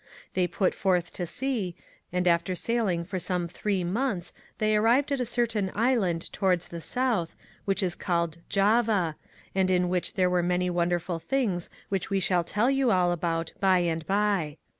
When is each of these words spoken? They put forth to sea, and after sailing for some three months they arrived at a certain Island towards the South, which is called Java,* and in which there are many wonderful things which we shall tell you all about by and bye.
They 0.33 0.47
put 0.47 0.73
forth 0.73 1.11
to 1.13 1.27
sea, 1.27 1.75
and 2.11 2.27
after 2.27 2.55
sailing 2.55 3.03
for 3.03 3.19
some 3.19 3.47
three 3.47 3.83
months 3.83 4.33
they 4.57 4.75
arrived 4.75 5.11
at 5.11 5.19
a 5.21 5.27
certain 5.27 5.71
Island 5.75 6.33
towards 6.33 6.69
the 6.69 6.81
South, 6.81 7.35
which 7.65 7.83
is 7.83 7.93
called 7.93 8.39
Java,* 8.49 9.15
and 9.53 9.69
in 9.69 9.89
which 9.89 10.13
there 10.15 10.33
are 10.33 10.41
many 10.41 10.71
wonderful 10.71 11.19
things 11.19 11.69
which 11.89 12.09
we 12.09 12.19
shall 12.19 12.43
tell 12.43 12.71
you 12.71 12.89
all 12.89 13.11
about 13.11 13.53
by 13.59 13.77
and 13.81 14.03
bye. 14.07 14.57